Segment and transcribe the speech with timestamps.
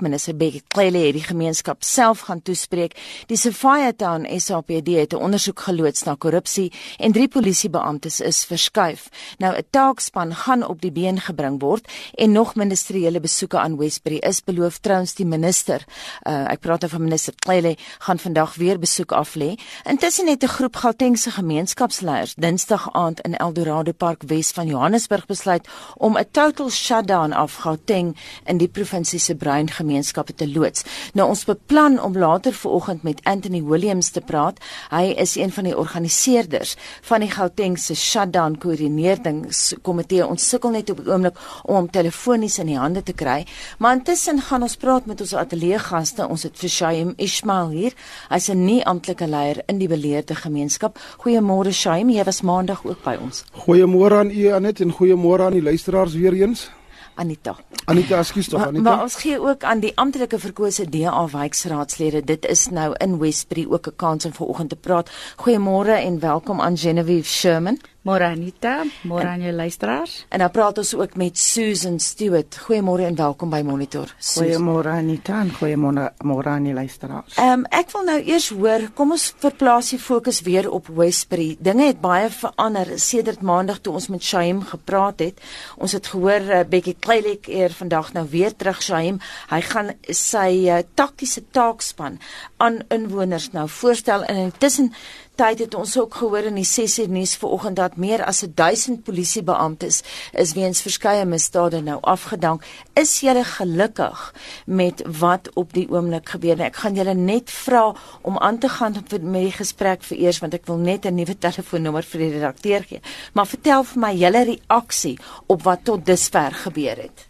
[0.00, 2.96] Minister Bekkie Cele het die gemeenskap self gaan toespreek.
[3.26, 9.08] Die Sophia Town SAPD het 'n ondersoek geloods na korrupsie en drie polisiebeamptes is verskuif.
[9.38, 14.16] Nou 'n taakspan gaan op die been gebring word en nog ministeriële besoeke aan Westbury
[14.16, 15.84] is beloof trouens die minister.
[16.22, 19.54] Uh, ek praat nou van minister Cele gaan vandag weer besoek aflê.
[19.84, 25.68] Intussen het 'n groep Gautengse gemeenskapsleiers Dinsdag aand in Eldorado Park Wes van Johannesburg besluit
[25.96, 30.84] om 'n total shutdown af Gauteng in die provinsie se bruin gemeenskappe te loods.
[31.16, 34.60] Nou ons beplan om later vanoggend met Anthony Williams te praat.
[34.90, 36.76] Hy is een van die organiseerders
[37.08, 40.26] van die Gauteng se shutdown koördineringskomitee.
[40.26, 43.44] Ons sukkel net op die oomblik om hom telefonies in die hande te kry,
[43.78, 46.26] maar intussen gaan ons praat met ons ateljee gaste.
[46.28, 47.94] Ons het Shaim Ismail hier.
[48.28, 50.98] Hy's 'n nie amptelike leier in die beleerde gemeenskap.
[51.24, 53.44] Goeiemôre Shaim, jy was maandag ook by ons.
[53.52, 56.70] Goeiemôre aan u Anet en goeiemôre aan die luisteraars weer eens.
[57.18, 57.56] Anita.
[57.84, 58.82] Anita, ekskuus tog Anita.
[58.82, 62.24] Maar, maar ons gee ook aan die amptelike verkose DA wijkraadslede.
[62.24, 65.10] Dit is nou in Westbury ook 'n kans om vanoggend te praat.
[65.42, 67.80] Goeiemôre en welkom aan Genevieve Sherman.
[68.08, 70.12] Môre Anita, môre aan jou luisteraars.
[70.32, 72.56] En dan praat ons ook met Susan Stewart.
[72.64, 74.14] Goeiemôre en welkom by Monitor.
[74.16, 77.36] Goeiemôre Anita en goeiemôre môre aan die luisteraars.
[77.36, 81.58] Ehm um, ek wil nou eers hoor, kom ons verplaas die fokus weer op Westbury.
[81.60, 85.44] Dinge het baie verander sedert Maandag toe ons met Shaim gepraat het.
[85.76, 89.20] Ons het gehoor uh, Bekkie Kleilek eer vandag nou weer terug Shaim.
[89.52, 92.16] Hy gaan sy uh, taktiese taakspan
[92.56, 94.94] aan inwoners nou voorstel en intussen
[95.38, 99.04] tyd het ons ook gehoor in die 6 uur nuus vanoggend dat meer as 1000
[99.06, 100.00] polisiebeamptes
[100.32, 102.64] is weens verskeie misdade nou afgedank.
[102.98, 104.24] Is julle gelukkig
[104.66, 106.58] met wat op die oomblik gebeur?
[106.60, 110.58] Ek gaan julle net vra om aan te gaan met die gesprek vir eers want
[110.58, 113.00] ek wil net 'n nuwe telefoonnommer vir die redakteur gee.
[113.32, 117.26] Maar vertel vir my julle reaksie op wat tot dusver gebeur het.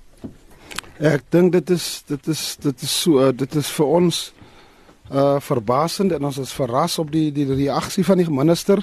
[0.99, 4.33] Ek dink dit is dit is dit is so dit is vir ons
[5.13, 8.83] uh verbasend en ons is verras op die die reaksie van die minister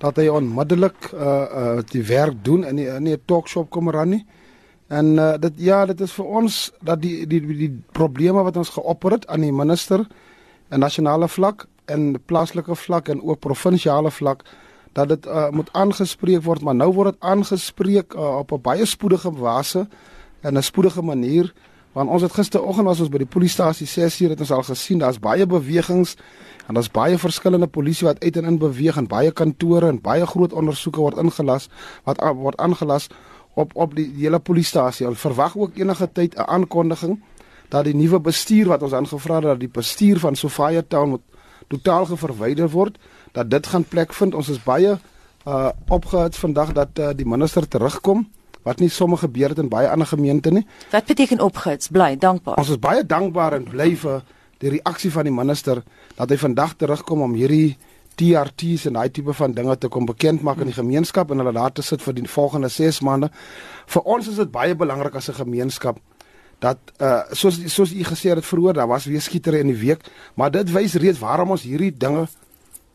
[0.00, 1.26] dat hy onmiddellik uh
[1.62, 4.24] uh die werk doen in die in die talkshop kom ran nie.
[4.88, 8.56] En uh dit ja, dit is vir ons dat die die die, die probleme wat
[8.56, 10.06] ons geopper het aan die minister
[10.68, 14.44] en nasionale vlak en plaaslike vlak en ook provinsiale vlak
[14.92, 18.86] dat dit uh moet aangespreek word, maar nou word dit aangespreek uh, op 'n baie
[18.86, 19.86] spoedige wyse
[20.40, 21.52] en 'n spoedige manier
[21.92, 25.18] Want ons het gisteroggend as ons by die polisiestasie 6uur het ons al gesien daar's
[25.18, 26.14] baie bewegings
[26.68, 30.26] en daar's baie verskillende polisie wat uit en in beweeg en baie kantore en baie
[30.26, 31.66] groot ondersoeke word ingelas
[32.06, 33.08] wat word aangelas
[33.58, 35.08] op op die, die hele polisiestasie.
[35.08, 37.18] Ons verwag ook enige tyd 'n aankondiging
[37.68, 41.22] dat die nuwe bestuur wat ons aangevra het dat die bestuur van Sophia Town moet
[41.68, 42.98] totaal geverwyder word,
[43.32, 44.34] dat dit gaan plek vind.
[44.34, 44.98] Ons is baie
[45.46, 48.26] uh opgehits vandag dat uh, die minister terugkom
[48.62, 50.66] wat nie sommer gebeur het in baie ander gemeente nie.
[50.90, 51.88] Wat beteken opgehits?
[51.88, 52.58] Bly dankbaar.
[52.60, 54.22] Ons is baie dankbaar en bly vir
[54.60, 55.82] die reaksie van die minister
[56.16, 57.76] dat hy vandag terugkom om hierdie
[58.20, 61.54] TRT's en daai tipe van dinge te kom bekend maak in die gemeenskap en hulle
[61.56, 63.30] daar te sit vir die volgende 6 maande.
[63.86, 65.98] Vir ons is dit baie belangrik as 'n gemeenskap
[66.60, 70.04] dat uh soos soos u gesê het vroeër daar was weer skietery in die week,
[70.34, 72.28] maar dit wys reeds waarom ons hierdie dinge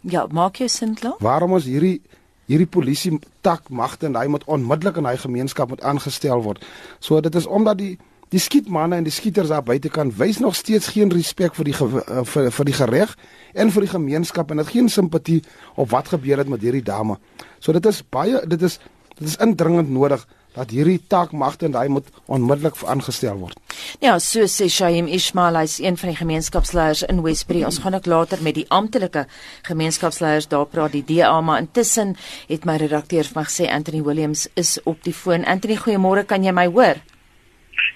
[0.05, 1.15] Ja, maak jy sin, Kla?
[1.19, 2.01] Waarom ons hierdie
[2.49, 6.65] hierdie polisie tak magte en hy moet onmiddellik in hy gemeenskap moet aangestel word.
[6.99, 7.95] So dit is omdat die
[8.33, 11.75] die skietmanne en die skieters daar buite kan wys nog steeds geen respek vir die
[11.75, 13.13] eh, vir, vir die gereg
[13.53, 15.43] en vir die gemeenskap en dit geen simpatie
[15.75, 17.19] op wat gebeur het met hierdie dame.
[17.59, 18.79] So dit is baie dit is
[19.15, 20.25] dit is indringend nodig
[20.55, 23.59] dat hierdie taakmagte en hy moet onmiddellik aangestel word.
[24.03, 27.65] Ja, so sê Shaim Ismail, hy's een van die gemeenskapsleiers in Westbury.
[27.67, 29.25] Ons gaan ook later met die amptelike
[29.67, 32.15] gemeenskapsleiers daar praat, die DA, maar intussen
[32.47, 35.45] het my redakteur vir my gesê Anthony Williams is op die foon.
[35.45, 37.03] Anthony, goeiemôre, kan jy my hoor?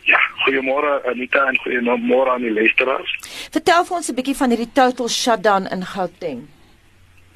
[0.09, 3.11] Ja, goeiemôre Anita en goeiemôre aan die luisteraars.
[3.51, 6.47] Vertel vir ons 'n bietjie van hierdie total shutdown in Gauteng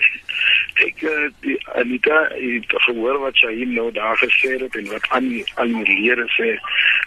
[0.82, 5.30] ek uh, die Anita het gehoor wat sy nou daar gesê het en wat aan
[5.62, 6.56] aan die lede sê.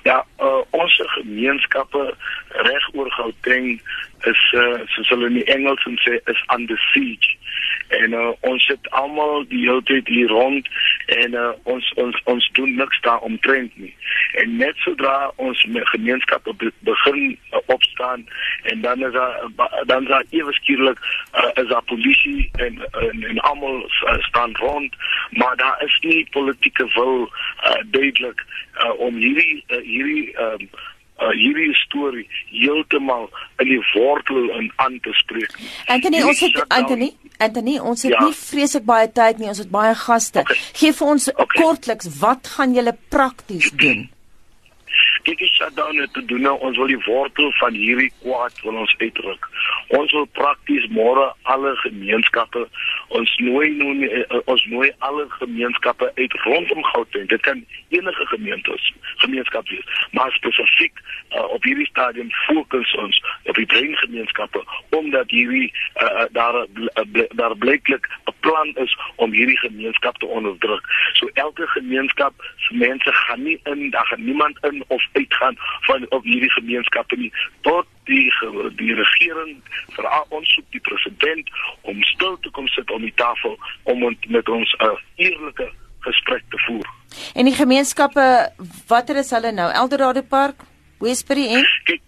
[0.07, 2.05] Ja, uh, ons gemeenskappe
[2.69, 3.81] reg oor Gauteng
[4.25, 7.35] is uh, soos hulle in die Engels sê is under siege
[7.89, 10.69] en uh, ons sit almal die hele tyd hier rond
[11.07, 13.95] en uh, ons ons ons doen niks daar omtrent nie.
[14.43, 18.27] En net sodra ons gemeenskappe be begin uh, opstaan
[18.63, 20.99] en dan is daar uh, dan is daar ewe skielik
[21.35, 24.97] uh, is daar polisie en en, en almal uh, staan rond
[25.31, 27.31] maar daar is nie politieke wil
[27.65, 28.45] uh, duidelik
[28.79, 30.69] uh, om hierdie uh, hierdie um,
[31.21, 33.29] uh, hierdie storie heeltemal
[33.63, 35.55] in die wortel in aan te spreek.
[35.93, 38.25] Anthony, ons het Anthony, Anthony, ons het ja.
[38.25, 40.45] nie vreeslik baie tyd nie, ons het baie gaste.
[40.45, 40.59] Okay.
[40.83, 41.63] Geef vir ons okay.
[41.63, 44.07] kortliks, wat gaan julle prakties doen?
[45.27, 48.79] Kyk, die shutdown het te doen nou ons wil die wortel van hierdie kwaad wil
[48.85, 49.49] ons uitdruk.
[49.99, 52.63] Ons wil prakties môre alle gemeenskappe
[53.09, 57.29] ons nooi nou ons nooi alle gemeenskappe uit rondom Gauteng.
[57.29, 61.01] Dit kan enige gemeentes gemeenskap wees, maar spesifiek
[61.31, 65.73] uh, op hierdie stadium fokus ons op die brein gemeenskappe omdat hierdie
[66.03, 70.85] uh, daar uh, daar blyklik 'n plan is om hierdie gemeenskap te onderdruk.
[71.13, 76.07] So elke gemeenskap se mense gaan nie in, daar gaan niemand in of uitgaan van
[76.09, 78.27] op hierdie gemeenskappe nie tot die
[78.81, 79.57] die regering
[79.97, 81.51] vra ons soek die president
[81.83, 85.71] om stil te kom sit om die tafel om met ons 'n uh, eerlike
[86.07, 86.87] gesprek te voer.
[87.35, 88.53] En die gemeenskappe,
[88.87, 89.71] watter is hulle nou?
[89.73, 90.63] Eldorado Park,
[91.03, 92.06] Westbury en kyk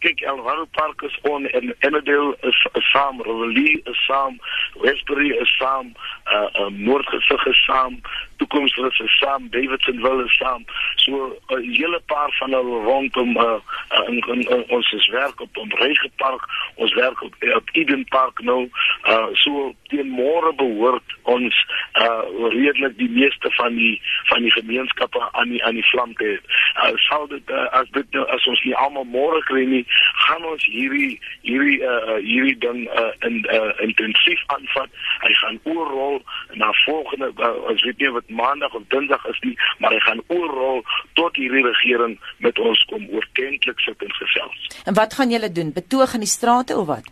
[0.00, 4.38] kyk Eldorado Park is on en Ennedale is, is saam, Rowley is saam,
[4.82, 5.94] Westbury is saam,
[6.32, 8.00] uh, uh Noordgesig is saam,
[8.38, 10.64] toekomsrus is saam, Davidsonville is saam.
[10.96, 11.12] So
[11.50, 13.60] 'n uh, hele paar van hulle rondom uh
[14.06, 16.42] in, in, in ons is werk op op Regenpark,
[16.74, 18.70] ons werk op op Eden Park nou.
[19.04, 21.54] Uh so teen môre behoort ons
[22.00, 22.22] uh
[22.54, 26.36] redelik die meeste van die van die gemeenskappe aan die aan die vlam te hê.
[26.84, 29.84] Uh, sal dit uh, as dit nou as ons nie almal môre kry nie,
[30.24, 34.90] gaan ons hierdie hierdie uh hierdie ding uh in uh intensief aanvat.
[35.24, 36.22] Hy gaan oorrol
[36.54, 40.24] na volgende uh, as weet nie wat maandag of dinsdag is nie, maar hy gaan
[40.26, 40.82] oorrol
[41.20, 44.66] tot hierdie regering met ons kom oortentlik sit en gesels.
[44.84, 45.72] En wat gaan julle doen?
[45.72, 47.06] Betoog in die strate of wat?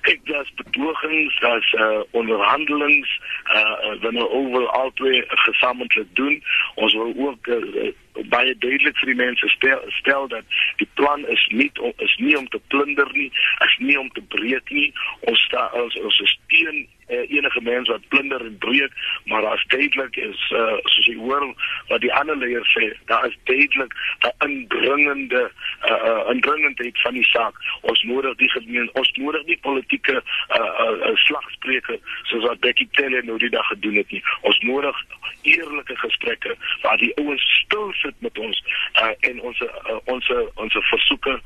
[0.00, 3.10] Kyk, daar's betogings, daar's uh, onderhandelings,
[3.54, 6.42] uh wanneer oor albei gesamentlik doen.
[6.74, 7.92] Ons wil ook uh,
[8.28, 10.44] baie duidelik vir die mense stel, stel dat
[10.76, 13.30] die plan is nie is nie om te plunder nie,
[13.66, 14.92] is nie om te breek nie.
[15.30, 18.92] Ons sta ons ons is teen uh, enige mens wat plunder en breek,
[19.24, 21.46] maar as duidelik is uh, soos jy hoor
[21.88, 23.94] wat die ander leiers sê, daar is duidelik
[24.28, 25.42] 'n indringende
[25.88, 27.54] uh, uh, indringendheid van die saak.
[27.80, 32.88] Ons nodig die gemeen, ons nodig nie politieke uh, uh, uh, slagspreuke soos wat Becky
[32.92, 34.22] Cele nou die dag gedoen het nie.
[34.40, 35.04] Ons nodig
[35.42, 38.62] eerlike gesprekke waar die ouens stil sit met ons
[39.00, 40.30] uh, en ons uh, ons
[40.64, 41.36] ons versoeke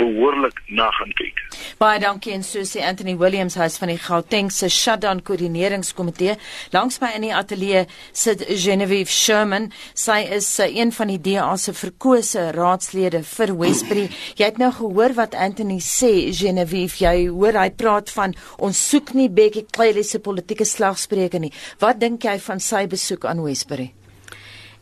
[0.00, 1.42] behoorlik na gaan kyk.
[1.78, 6.38] Baie dankie en so sê Anthony Williams huis van die Gauteng se shutdown koördineringskomitee.
[6.74, 9.70] Langs my in die ateljee sit Genevieve Sherman.
[9.94, 14.08] Sy is uh, een van die DA se verkose raadslede vir Westbury.
[14.38, 17.02] Jy het nou gehoor wat Anthony sê Genevieve.
[17.04, 21.54] Jy hoor hy praat van ons soek nie Becky Cleary se politieke slagspreuke nie.
[21.82, 23.92] Wat dink jy van sy besoek aan Westbury?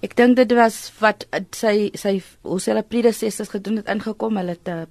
[0.04, 1.24] Ek dink dit was wat
[1.56, 4.36] sy sy hoe sy hulle predecessors gedoen het ingekom.
[4.36, 4.84] Hulle het uh,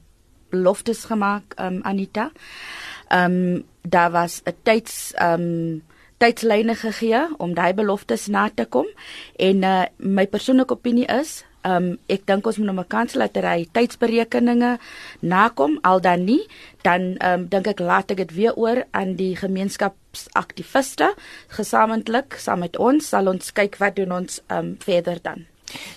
[0.54, 2.32] beloftes gemaak um Anita.
[3.14, 5.84] Um daar was 'n tyds um
[6.18, 8.88] tydslyne gegee om daai beloftes na te kom
[9.36, 13.36] en uh, my persoonlike opinie is um ek dink ons moet nou 'n kans laat
[13.36, 14.78] hy tydsberekeninge
[15.22, 16.48] nakom al dan nie
[16.84, 21.14] dan um dink ek laat ek dit weer oor aan die gemeenskapsaktiviste
[21.50, 25.46] gesamentlik saam met ons sal ons kyk wat doen ons um verder dan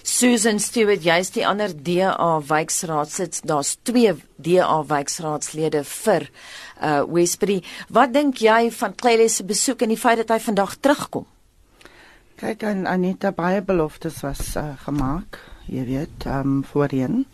[0.03, 3.41] Susan Stewart, jy's die ander DA wijkraad sit.
[3.45, 6.31] Daar's twee DA wijkraadslede vir
[6.81, 7.63] uh Westbury.
[7.89, 11.27] Wat dink jy van Clele se besoek en die feit dat hy vandag terugkom?
[12.39, 17.25] Kyk aan Anita baie beloftes was uh, gemaak, jy weet, um voorheen.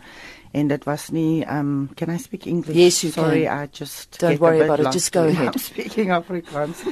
[0.54, 2.76] And it was nie um can I speak English?
[2.76, 3.58] Yes, you Sorry, can.
[3.58, 4.92] I just Don't worry about it.
[4.92, 5.49] Just go ahead.
[5.49, 6.85] I'm speaking Afrikaans.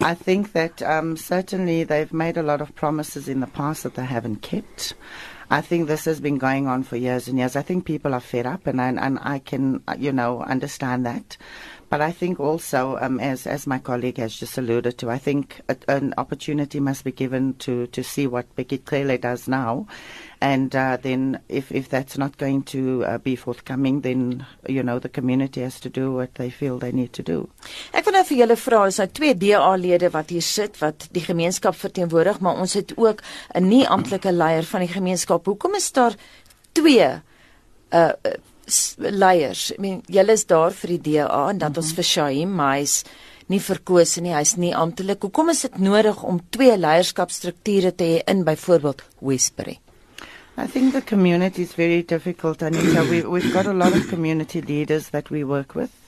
[0.00, 3.94] I think that um certainly they've made a lot of promises in the past that
[3.94, 4.94] they haven't kept.
[5.52, 7.56] I think this has been going on for years and years.
[7.56, 11.36] I think people are fed up, and I, and I can, you know, understand that.
[11.92, 15.60] But I think also, um, as as my colleague has just alluded to, I think
[15.68, 19.86] a, an opportunity must be given to to see what Becky Clele does now,
[20.40, 24.98] and uh, then if if that's not going to uh, be forthcoming, then you know
[25.00, 27.50] the community has to do what they feel they need to do.
[27.92, 31.26] Ek wil nou vir julle vra, is daar twee DA-lede wat hier sit wat die
[31.26, 33.20] gemeenskap verteenwoordig, maar ons het ook
[33.52, 35.44] 'n nie amptelike leier van die gemeenskap.
[35.44, 36.16] Hoekom is daar
[36.72, 37.10] twee
[37.92, 38.16] uh
[38.98, 39.70] leiers.
[39.76, 41.82] I mean, julle is daar vir die DA en dan mm -hmm.
[41.82, 43.02] ons vir Shaim, maar hy's
[43.46, 45.22] nie verkose nie, hy's nie amptelik.
[45.22, 49.78] Hoekom is dit nodig om twee leierskapstrukture te hê in byvoorbeeld Westbury?
[50.58, 53.02] I think the community is very difficult, Anita.
[53.02, 56.01] we, we've got a lot of community leaders that we work with.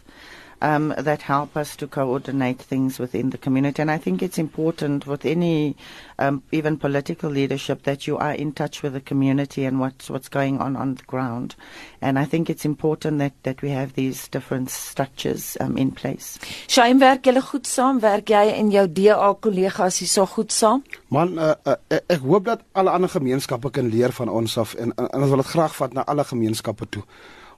[0.64, 3.82] Um, that help us to coordinate things within the community.
[3.82, 5.76] And I think it's important with any,
[6.18, 10.30] um, even political leadership, that you are in touch with the community and what's what's
[10.30, 11.54] going on on the ground.
[12.00, 16.38] And I think it's important that that we have these different structures um, in place.
[16.66, 18.00] Shaim werk julle goed saam?
[18.00, 20.82] Werk jy en jou DA kollegas hier so goed saam?
[21.12, 21.76] Man, uh, uh,
[22.08, 25.36] ek hoop dat alle ander gemeenskappe kan leer van ons af en, en, en ons
[25.36, 27.04] wil dit graag vat na alle gemeenskappe toe.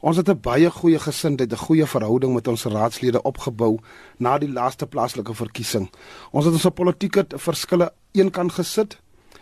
[0.01, 3.79] Ons het 'n baie goeie gesindheid, 'n goeie verhouding met ons raadslede opgebou
[4.19, 5.91] na die laaste plaaslike verkiesing.
[6.31, 9.01] Ons het ons politieke verskille eenkant gesit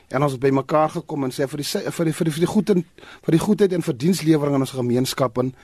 [0.09, 2.47] en ons het bymekaar gekom en sê vir die vir die vir die, vir die
[2.47, 2.85] goedheid
[3.23, 5.55] vir die goedheid en verdienstlewering in ons gemeenskap en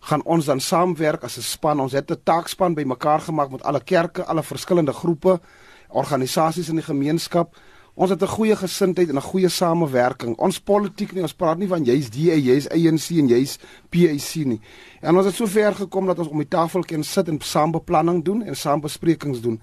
[0.00, 1.80] gaan ons dan saamwerk as 'n span.
[1.80, 5.40] Ons het 'n taakspan bymekaar gemaak met alle kerke, alle verskillende groepe,
[5.88, 7.56] organisasies in die gemeenskap
[8.00, 10.36] Ons het 'n goeie gesindheid en 'n goeie samewerking.
[10.36, 13.58] Ons politiek nie, ons praat nie van jy's DA, jy's ANC en jy's
[13.90, 14.60] PAC nie.
[15.00, 18.24] En ons het so ver gekom dat ons om die tafel kan sit en saambeplanning
[18.24, 19.60] doen en saambesprekings doen.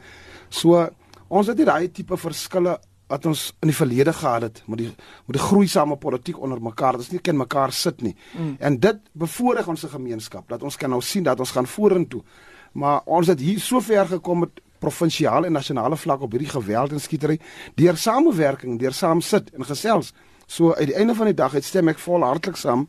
[0.50, 0.90] So
[1.28, 4.96] ons het nie daai tipe verskille wat ons in die verlede gehad het met die
[5.26, 6.92] met die groeisame politiek onder mekaar.
[6.92, 8.16] Dit is nie ken mekaar sit nie.
[8.38, 8.56] Mm.
[8.60, 12.24] En dit bevoordeel ons gemeenskap dat ons kan nou sien dat ons gaan vorentoe.
[12.72, 16.92] Maar ons het hier so ver gekom met provinsiale en nasionale vlak op hierdie geweld
[16.92, 17.40] en skietery
[17.76, 20.14] deur samewerking, deur saam sit en gesels.
[20.48, 22.88] So uit die einde van die dag het stem ek vol hartlik saam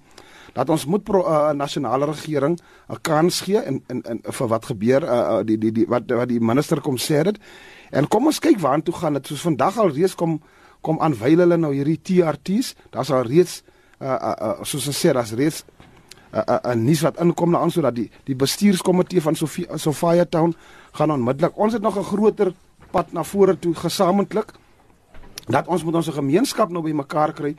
[0.55, 4.49] dat ons moet 'n uh, eh, nasionale regering 'n kans gee en in in vir
[4.49, 7.39] wat gebeur uh, die die die wat wat die minister kom sê dit.
[7.91, 9.27] En kom ons kyk waartoe gaan dit.
[9.27, 10.41] Soos vandag al reeds kom
[10.81, 12.75] kom aanwyl hulle nou hierdie TRT's.
[12.91, 13.63] Daar's al reeds
[14.01, 15.65] uh, uh, uh, soos ons sê, daar's reeds
[16.33, 19.77] 'n uh, 'n uh, nuus wat inkom na aan sodat die die bestuurskomitee van Sofia
[19.77, 20.55] Sofia Town
[20.99, 21.57] gaan onmiddellik.
[21.57, 22.53] Ons het nog 'n groter
[22.91, 24.53] pad na vore toe gesamentlik
[25.47, 27.57] dat ons met ons gemeenskap nou by mekaar kry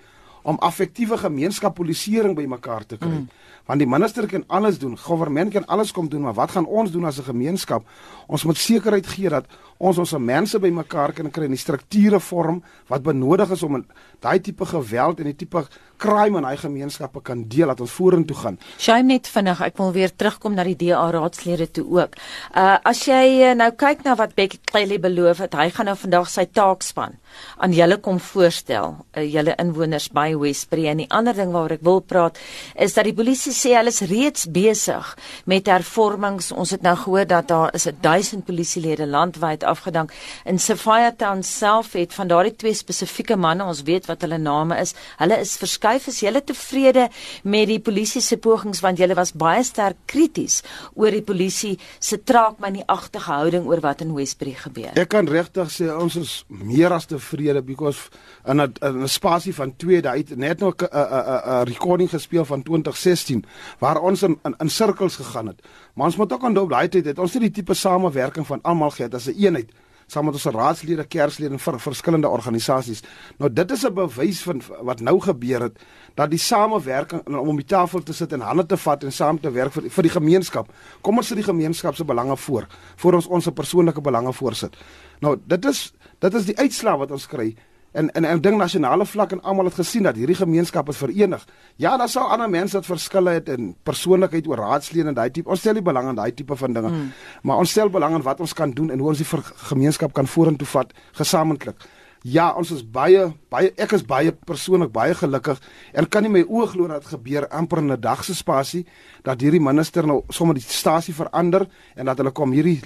[0.50, 3.22] om affektiewe gemeenskapspolisering by mekaar te kry.
[3.22, 3.28] Mm.
[3.70, 6.92] Want die minister kan alles doen, government kan alles kom doen, maar wat gaan ons
[6.92, 7.86] doen as 'n gemeenskap?
[8.28, 9.46] Ons moet sekerheid gee dat
[9.78, 13.86] ons ons mense by mekaar kan kry in die strukture vorm wat benodig is om
[14.20, 15.64] daai tipe geweld en die tipe
[16.00, 18.58] crime in hy gemeenskappe kan deel dat ons vorentoe gaan.
[18.80, 22.16] Shame net vinnig, ek wil weer terugkom na die DA raadslede toe ook.
[22.56, 25.98] Uh as jy uh, nou kyk na wat Becky Clearly beloof het, hy gaan nou
[26.00, 27.18] vandag sy taakspan
[27.60, 31.86] aan julle kom voorstel, uh, julle inwoners by Westbury en die ander ding waaroor ek
[31.86, 32.40] wil praat
[32.76, 35.16] is dat die polisie sê hulle is reeds besig
[35.46, 36.52] met hervormings.
[36.52, 40.14] Ons het nou gehoor dat daar is 1000 polisielede landwyd afgedank.
[40.46, 44.78] In Sophia Town self het van daardie twee spesifieke manne, ons weet wat hulle name
[44.80, 46.08] is, hulle is verskuif.
[46.08, 47.10] Is julle tevrede
[47.44, 50.62] met die polisie se pogings want julle was baie sterk krities
[50.96, 54.94] oor die polisie se traag maar nie agtige houding oor wat in Westbury gebeur.
[55.00, 58.10] Ek kan regtig sê ons is meer as tevrede because
[58.46, 59.76] in 'n 'n spasie van
[60.24, 63.46] 2 dae net nog 'n 'n 'n recording gespeel van 2016
[63.80, 65.62] waar ons in in, in sirkels gegaan het.
[65.94, 68.90] Maar ons moet ook onthou daai tyd het ons nie die tipe samewerking van almal
[68.90, 69.72] gehad as 'n een eenheid
[70.12, 73.04] saam met ons raadslede, kerslede en vir verskillende organisasies.
[73.38, 75.80] Nou dit is 'n bewys van wat nou gebeur het
[76.16, 79.40] dat die samewerking om om die tafel te sit en hande te vat en saam
[79.40, 80.74] te werk vir vir die gemeenskap.
[81.02, 84.76] Kom ons sit die gemeenskap se belange voor voor ons ons persoonlike belange voorsit.
[85.20, 87.56] Nou dit is dit is die uitslaa wat ons kry
[87.92, 91.46] En en ek dink nasionale vlak en almal het gesien dat hierdie gemeenskap is verenig.
[91.76, 95.50] Ja, daar sal ander mense wat verskille het in persoonlikheid oor raadslede en daai tipe.
[95.50, 96.90] Ons stel nie belang aan daai tipe van dinge.
[96.90, 97.12] Mm.
[97.42, 99.28] Maar ons stel belang aan wat ons kan doen en hoe ons die
[99.72, 101.82] gemeenskap kan vorentoe vat gesamentlik.
[102.30, 105.58] Ja, ons is baie baie ek is baie persoonlik baie gelukkig
[105.98, 108.86] en kan nie my oë glo dat dit gebeur amper in 'n dag se spasie
[109.24, 112.82] dat hierdie minister nou sommer die stasie verander en dat hulle kom hierdie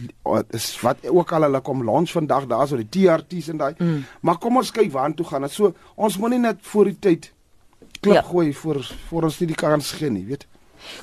[0.51, 3.75] is wat ook al hulle kom launch vandag daar so die TRT's en daai.
[3.79, 4.05] Mm.
[4.21, 5.51] Maar kom ons kyk waartoe gaan dit.
[5.51, 7.31] So ons moenie net voor die tyd
[8.00, 8.21] klip ja.
[8.21, 10.52] gooi voor voor ons nie die kans gee nie, weet jy.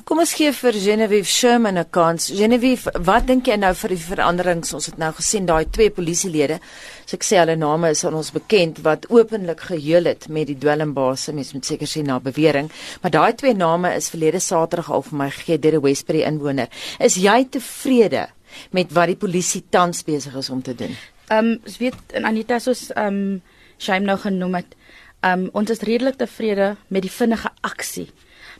[0.05, 2.31] Kom ons gee vir Genevieve Sherman 'n kans.
[2.35, 4.73] Genevieve, wat dink jy nou vir die veranderings?
[4.73, 6.59] Ons het nou gesien daai twee polisielede,
[7.05, 10.57] so ek sê hulle name is aan ons bekend wat openlik geheul het met die
[10.57, 12.71] dwelmbase, mens moet seker sien na bewering,
[13.01, 16.67] maar daai twee name is verlede Saterdag al vir my gegee deur 'n Westbury inwoner.
[16.99, 18.27] Is jy tevrede
[18.71, 20.97] met wat die polisie tans besig is om te doen?
[21.29, 23.41] Ehm, um, ek weet en Anita soos ehm um,
[23.79, 24.75] Shaim nou genoem het,
[25.21, 28.09] ehm um, ons is redelik tevrede met die vinnige aksie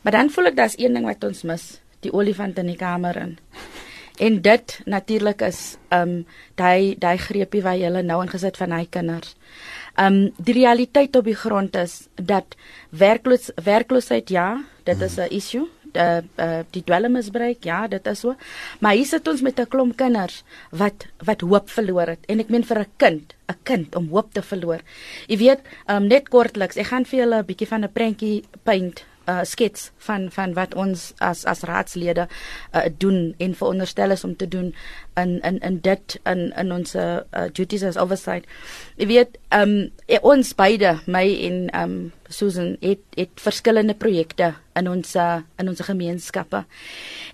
[0.01, 3.17] Maar dan voel ek daar's een ding wat ons mis, die olifant in die kamer
[3.17, 3.37] in.
[4.21, 8.71] En dit natuurlik is ehm um, daai daai greepie wat jy hulle nou ingesit van
[8.71, 9.35] hy kinders.
[9.95, 12.57] Ehm um, die realiteit op die grond is dat
[12.89, 18.35] werkloos werkloosheid ja, dit is 'n issue uh, uh, die dwelmmisbruik, ja, dit is so.
[18.79, 22.49] Maar hier sit ons met 'n klomp kinders wat wat hoop verloor het en ek
[22.49, 24.79] meen vir 'n kind, 'n kind om hoop te verloor.
[25.27, 29.05] Jy weet, um, net kortliks, ek gaan vir julle 'n bietjie van 'n prentjie paint
[29.29, 32.27] uh, skets van van wat ons as as raadslede
[32.73, 34.73] uh, doen en veronderstel is om te doen
[35.15, 37.19] in in in dit in in ons uh,
[37.53, 38.45] duties as oversight.
[38.97, 41.95] Jy weet, um, ons beide, my en um,
[42.29, 46.63] Susan het het verskillende projekte in ons uh, in ons gemeenskappe.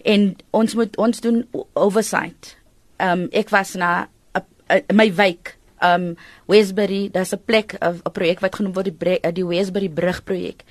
[0.03, 2.55] En ons moet ons doen oversight.
[2.97, 4.41] Um, ek was na uh,
[4.73, 6.15] uh, my wijk um
[6.47, 10.63] Westbury, daar's 'n plek 'n projek wat genoem word die die Westbury brug projek.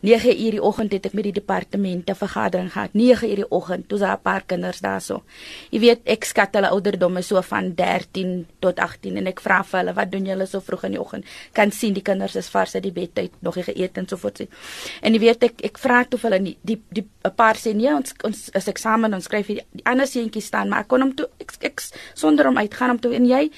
[0.00, 2.92] 9 uur die oggend het ek met die departemente vergadering gehad.
[2.92, 5.22] 9 uur die oggend, toe's daar 'n paar kinders daarso.
[5.70, 9.80] Jy weet, ek skat hulle ouderdomme so van 13 tot 18 en ek vra vir
[9.80, 12.74] hulle, "Wat doen julle so vroeg in die oggend?" Kan sien die kinders is vars
[12.74, 14.46] uit die bed uit, nog nie geëet en so voort sê.
[15.02, 17.74] En jy weet ek ek vra toe vir hulle die die, die 'n paar sê
[17.74, 19.62] nee, ons ons is eksamen, ons skryf hier.
[19.72, 21.80] Die ander seentjies staan, maar ek kon hom toe ek, ek
[22.14, 23.50] sonder om uitgaan om toe en jy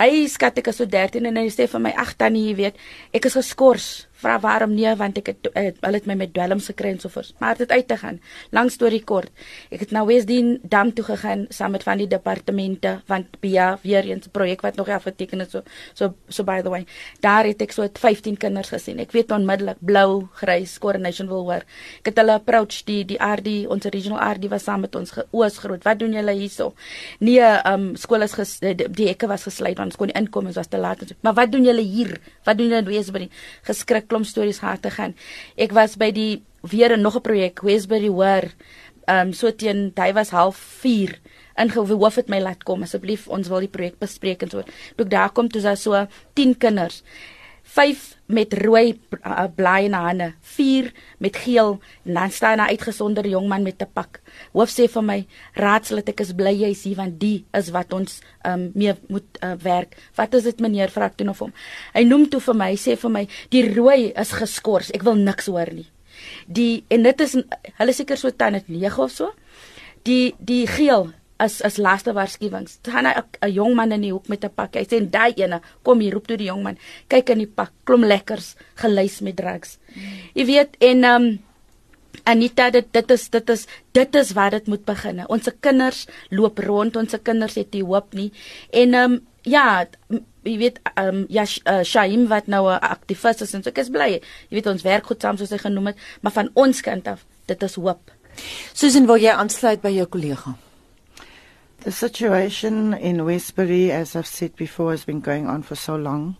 [0.00, 2.80] Hy skat ek is so 13 en hy sê vir my ag tannie, jy weet,
[3.14, 6.92] ek is geskort vra waarom nie want ek het hulle het, my met dwelms gekry
[6.94, 8.20] en so voort maar dit uit te gaan.
[8.54, 9.30] Lank storie kort.
[9.74, 14.06] Ek het nou Wesdien dam toe gegaan saam met van die departemente want Bia weer
[14.08, 15.62] eens projek wat nog afgeteken het so
[15.94, 16.84] so so by the way.
[17.20, 19.00] Daar het ek so 15 kinders gesien.
[19.02, 21.66] Ek weet onmiddellik blou grys coronation wil hoor.
[22.02, 25.58] Ek het hulle approach die die RD ons regional RD was saam met ons oos
[25.58, 25.82] groot.
[25.84, 26.72] Wat doen julle hierso?
[27.20, 30.46] Nee um skool is ges, die, die hekke was gesluit want ons kon nie inkom
[30.50, 32.16] ons was te laat maar wat doen julle hier?
[32.44, 33.28] Wat doen julle in Wesbury
[33.66, 35.14] geskrik klomp stories gehad te gaan.
[35.56, 38.50] Ek was by die weer nog 'n projek Westbury hoor.
[39.06, 41.20] Ehm um, so teen hy was half 4
[41.56, 44.62] ingehoof het my laat kom asseblief ons wil die projek bespreek en so.
[44.96, 47.02] Toe ek daar kom toe is so 10 kinders.
[47.62, 53.28] 5 met rooi uh, blaai in hande, 4 met geel en dan staan 'n uitgesonderde
[53.28, 54.20] jong man met 'n pak.
[54.52, 58.20] Hoof sê vir my, "Raadsel, ek is bly jy's hier want die is wat ons
[58.46, 61.52] um, mee moet uh, werk." Wat is dit meneer vra ek toe of hom.
[61.94, 64.90] Hy noem toe vir my, hy sê vir my, "Die rooi is geskort.
[64.94, 65.86] Ek wil niks hoor nie."
[66.46, 67.36] Die en dit is
[67.78, 69.32] hulle seker so tan dit 9 of so.
[70.02, 72.78] Die die geel as as laaste waarskuwings.
[72.82, 74.74] Dan 'n jong man in die hoek met 'n pak.
[74.74, 76.78] Hy sê daai ene, kom hier roep toe die jong man.
[77.08, 79.78] Kyk in die pak, klom lekkers gelys met drugs.
[79.94, 80.02] Mm.
[80.34, 81.38] Jy weet en ehm um,
[82.24, 85.26] Anita dit dit is dit is dit is waar dit moet begin.
[85.28, 88.32] Ons kinders loop rond, ons kinders het nie hoop nie.
[88.70, 89.86] En ehm um, ja,
[90.44, 93.78] jy weet ehm um, ja uh, Shaim wat nou 'n aktivis is en so ek
[93.78, 94.20] is bly.
[94.48, 97.24] Jy weet ons werk goed saam soos hy genoem het, maar van ons kant af,
[97.46, 98.10] dit is hoop.
[98.72, 100.54] Susan, wil jy aansluit by jou kollega?
[101.84, 106.38] The situation in Westbury, as I've said before, has been going on for so long.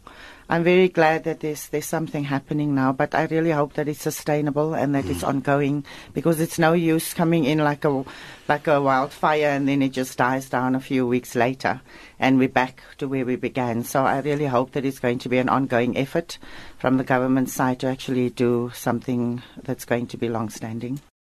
[0.48, 4.00] I'm very glad that there's there's something happening now, but I really hope that it's
[4.00, 5.28] sustainable and that it's mm.
[5.28, 8.07] ongoing because it's no use coming in like a
[8.48, 11.83] like a wildfire and then it just dies down a few weeks later
[12.18, 13.85] and we're back to where we began.
[13.85, 16.38] So I really hope that it's going to be an ongoing effort
[16.78, 21.00] from the government side to actually do something that's going to be long standing.